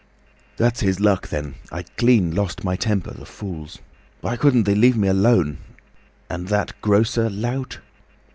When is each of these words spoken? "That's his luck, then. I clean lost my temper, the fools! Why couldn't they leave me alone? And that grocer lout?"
"That's 0.57 0.79
his 0.79 0.99
luck, 0.99 1.27
then. 1.27 1.53
I 1.71 1.83
clean 1.83 2.33
lost 2.33 2.63
my 2.63 2.75
temper, 2.75 3.13
the 3.13 3.23
fools! 3.23 3.77
Why 4.21 4.35
couldn't 4.35 4.63
they 4.63 4.73
leave 4.73 4.97
me 4.97 5.07
alone? 5.07 5.59
And 6.27 6.47
that 6.47 6.73
grocer 6.81 7.29
lout?" 7.29 7.77